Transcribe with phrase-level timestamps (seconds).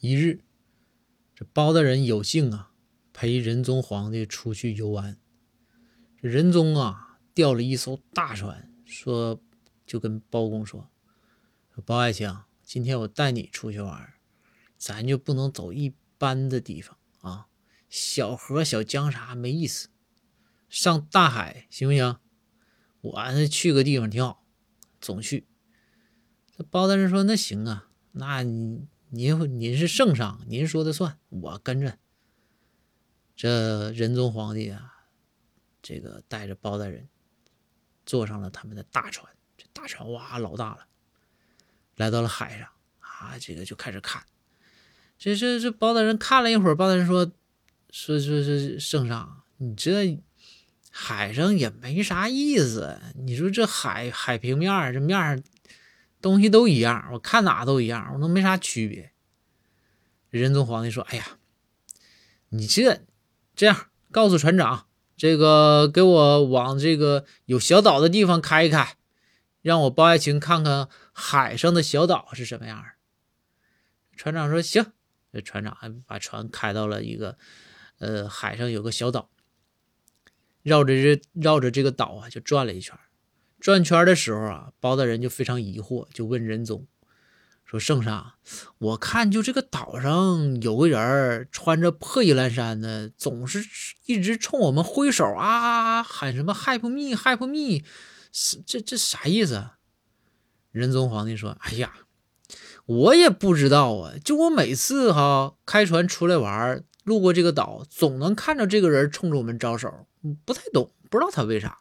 [0.00, 0.42] 一日，
[1.34, 2.72] 这包大人有幸啊，
[3.12, 5.18] 陪仁宗皇帝出去游玩。
[6.16, 9.42] 这仁宗啊，调了一艘大船，说
[9.84, 10.90] 就跟包公说
[11.74, 14.14] ：“说包爱卿，今天我带你出去玩，
[14.78, 17.48] 咱就不能走一般的地方啊，
[17.90, 19.90] 小河小江啥没意思，
[20.70, 22.16] 上大海行不行？
[23.02, 24.46] 我那去个地方挺好，
[24.98, 25.46] 总去。”
[26.56, 31.98] 这包大人说：“那行啊，那你。”您您是圣上，您说的算，我跟着。
[33.34, 34.92] 这仁宗皇帝啊，
[35.82, 37.08] 这个带着包大人
[38.06, 40.86] 坐上了他们的大船，这大船哇老大了，
[41.96, 42.68] 来到了海上
[43.00, 44.22] 啊，这个就开始看。
[45.18, 47.32] 这这这包大人看了一会儿，包大人说
[47.90, 50.22] 说说说圣上，你这
[50.90, 55.42] 海上也没啥意思，你说这海海平面这面。
[56.20, 59.12] 东西都一样，我看哪都一样，我都没啥区别。
[60.30, 61.38] 仁宗皇帝说：“哎呀，
[62.50, 63.00] 你这
[63.56, 64.86] 这样，告诉船长，
[65.16, 68.96] 这个给我往这个有小岛的地方开一开，
[69.62, 72.84] 让我包爱卿看看海上的小岛是什么样。”
[74.16, 74.92] 船长说：“行。”
[75.32, 77.38] 这船长还把船开到了一个
[77.98, 79.30] 呃海上有个小岛，
[80.62, 82.98] 绕着这绕着这个岛啊就转了一圈。
[83.60, 86.86] 转圈的时候啊，包大人就非常疑惑，就问仁宗
[87.66, 88.32] 说：“圣上，
[88.78, 93.62] 我看就这个岛上有个人穿着破衣烂衫的，总是
[94.06, 97.84] 一直冲我们挥手啊，喊什么 ‘help me, help me’，
[98.66, 99.66] 这这啥意思？”
[100.72, 101.92] 仁宗皇帝说：“哎呀，
[102.86, 110.06] 我也不知道啊，就我每次哈开船出来玩，路过这个岛，总能看着这个人冲着我们招手，
[110.44, 111.78] 不太懂，不知道他为啥。”